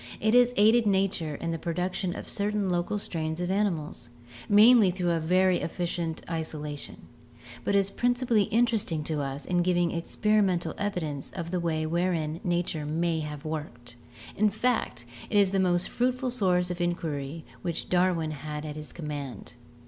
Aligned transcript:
It 0.19 0.33
has 0.33 0.51
aided 0.57 0.87
nature 0.87 1.35
in 1.35 1.51
the 1.51 1.59
102 1.59 1.69
ORGANIC 1.69 1.77
EVOLUTION 1.85 2.09
production 2.15 2.15
of 2.19 2.27
certain 2.27 2.69
local 2.69 2.97
strains 2.97 3.39
of 3.39 3.51
animals, 3.51 4.09
mainly 4.49 4.89
through 4.89 5.11
a 5.11 5.19
very 5.19 5.59
efficient 5.59 6.23
isolation, 6.27 7.03
but 7.63 7.75
is 7.75 7.91
principally 7.91 8.45
interesting 8.45 9.03
to 9.03 9.21
us 9.21 9.45
in 9.45 9.61
giving 9.61 9.91
experimental 9.91 10.73
evidence 10.79 11.29
of 11.29 11.51
the 11.51 11.59
way 11.59 11.85
wherein 11.85 12.39
nature 12.43 12.83
may 12.87 13.19
have 13.19 13.45
worked. 13.45 13.95
In 14.35 14.49
fact, 14.49 15.05
it 15.29 15.37
was 15.37 15.51
the 15.51 15.59
most 15.59 15.87
fruitful 15.87 16.31
source 16.31 16.71
of 16.71 16.81
inquiry 16.81 17.45
which 17.61 17.87
Darwin 17.87 18.31
had 18.31 18.65
at 18.65 18.77
his 18.77 18.91
command. 18.91 19.53